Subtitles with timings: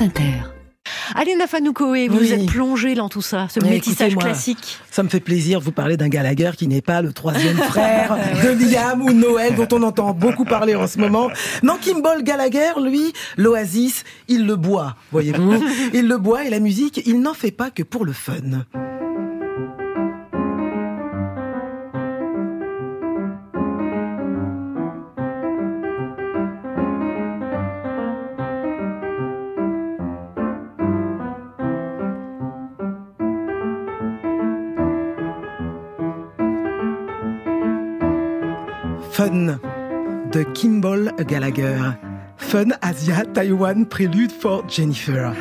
[0.00, 0.32] France Inter.
[1.14, 2.32] Allez, Nafanoukoé, vous Oui.
[2.32, 4.78] êtes plongé dans tout ça, ce Mais métissage classique.
[4.90, 8.16] Ça me fait plaisir de vous parler d'un Gallagher qui n'est pas le troisième frère
[8.42, 11.28] de Liam ou Noël dont on entend beaucoup parler en ce moment.
[11.62, 15.62] Non, Kimball Gallagher, lui, l'Oasis, il le boit, voyez-vous.
[15.92, 18.64] Il le boit et la musique, il n'en fait pas que pour le fun.
[39.12, 39.58] Fun
[40.32, 41.94] de Kimball Gallagher.
[42.36, 45.32] Fun Asia Taiwan Prélude for Jennifer.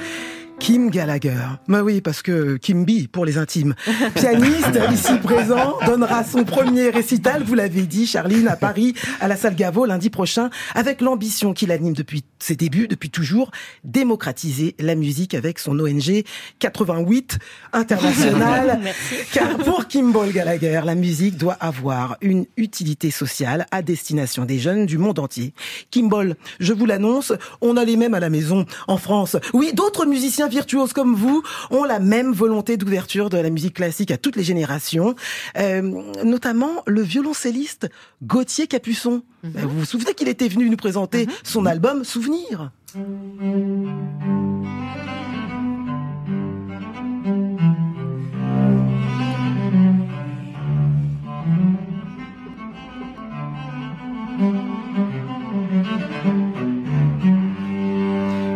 [0.59, 1.39] Kim Gallagher.
[1.67, 3.75] Bah oui, parce que Kimby pour les intimes.
[4.15, 9.37] Pianiste ici présent donnera son premier récital, vous l'avez dit, Charline, à Paris, à la
[9.37, 13.51] salle Gaveau lundi prochain, avec l'ambition qu'il anime depuis ses débuts, depuis toujours,
[13.83, 16.23] démocratiser la musique avec son ONG
[16.59, 17.39] 88
[17.71, 18.81] international.
[19.33, 24.85] Car pour Kimball Gallagher, la musique doit avoir une utilité sociale à destination des jeunes
[24.85, 25.53] du monde entier.
[25.89, 29.37] Kimball, je vous l'annonce, on a les mêmes à la maison en France.
[29.53, 34.11] Oui, d'autres musiciens virtuoses comme vous ont la même volonté d'ouverture de la musique classique
[34.11, 35.15] à toutes les générations,
[35.57, 35.81] Euh,
[36.23, 37.89] notamment le violoncelliste
[38.23, 39.23] Gauthier Capuçon.
[39.45, 42.71] Euh, Vous vous souvenez qu'il était venu nous présenter son album Souvenir?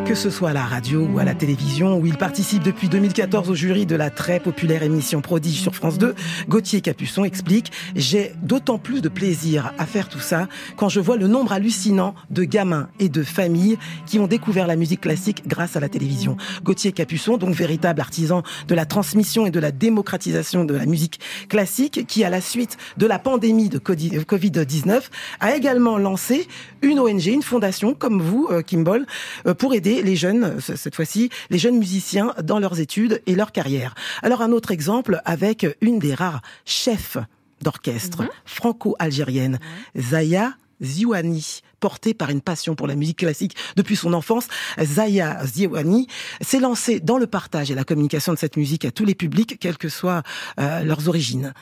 [0.05, 3.49] Que ce soit à la radio ou à la télévision, où il participe depuis 2014
[3.49, 6.13] au jury de la très populaire émission Prodige sur France 2,
[6.49, 11.15] Gauthier Capuçon explique «J'ai d'autant plus de plaisir à faire tout ça quand je vois
[11.15, 15.77] le nombre hallucinant de gamins et de familles qui ont découvert la musique classique grâce
[15.77, 20.65] à la télévision.» Gauthier Capuçon, donc véritable artisan de la transmission et de la démocratisation
[20.65, 25.01] de la musique classique, qui à la suite de la pandémie de Covid-19
[25.39, 26.47] a également lancé
[26.81, 29.05] une ONG, une fondation comme vous, euh, Kimball,
[29.47, 33.35] euh, pour aider les jeunes, euh, cette fois-ci, les jeunes musiciens dans leurs études et
[33.35, 33.95] leur carrière.
[34.21, 37.17] Alors un autre exemple avec une des rares chefs
[37.61, 39.59] d'orchestre franco-algérienne,
[39.97, 44.47] Zaya Ziouani, portée par une passion pour la musique classique depuis son enfance,
[44.81, 46.07] Zaya Ziouani
[46.41, 49.57] s'est lancée dans le partage et la communication de cette musique à tous les publics,
[49.59, 50.23] quelles que soient
[50.59, 51.53] euh, leurs origines.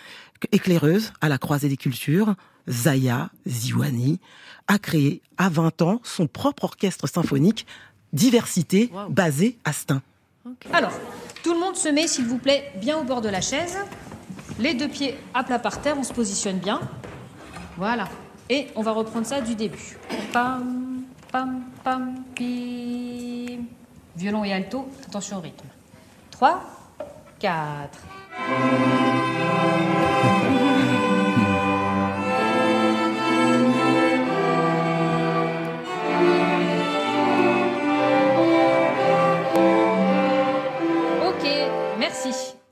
[0.51, 2.35] Éclaireuse à la croisée des cultures,
[2.67, 4.19] Zaya Ziouani
[4.67, 7.65] a créé à 20 ans son propre orchestre symphonique
[8.13, 9.09] Diversité Wow.
[9.09, 10.01] basé à Stein.
[10.73, 10.91] Alors,
[11.43, 13.77] tout le monde se met, s'il vous plaît, bien au bord de la chaise.
[14.59, 16.79] Les deux pieds à plat par terre, on se positionne bien.
[17.77, 18.07] Voilà.
[18.49, 19.97] Et on va reprendre ça du début.
[20.33, 23.63] Pam, pam, pam, pim.
[24.15, 25.67] Violon et alto, attention au rythme.
[26.31, 26.61] 3,
[27.39, 27.99] 4.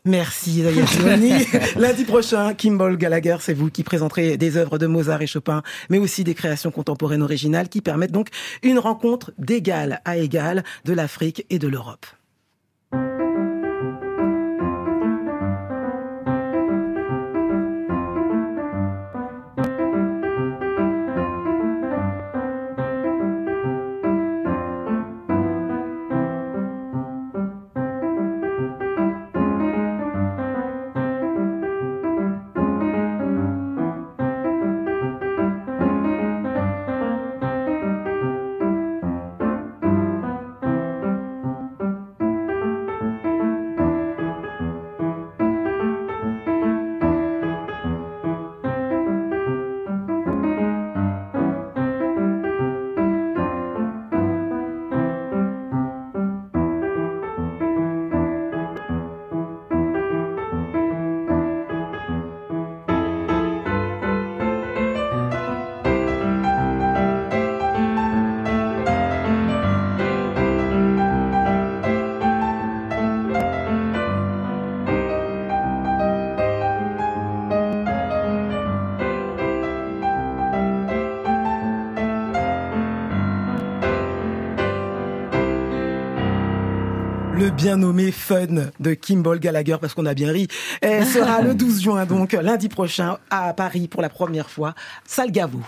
[0.06, 0.64] Merci.
[0.64, 1.32] Zaya Ziouani.
[1.78, 5.98] Lundi prochain, Kimball Gallagher, c'est vous qui présenterez des œuvres de Mozart et Chopin, mais
[5.98, 8.30] aussi des créations contemporaines originales qui permettent donc
[8.64, 12.06] une rencontre d'égal à égal de l'Afrique et de l'Europe.
[87.60, 90.48] Bien nommé Fun de Kimball Gallagher, parce qu'on a bien ri,
[90.82, 94.76] Elle sera le 12 juin, donc lundi prochain, à Paris pour la première fois,
[95.06, 95.62] Salle Gaveau.